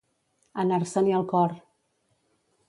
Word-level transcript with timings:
Anar-se-n'hi 0.63 1.13
el 1.19 1.27
cor. 1.35 1.55